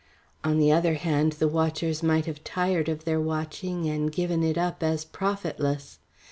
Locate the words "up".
4.57-4.81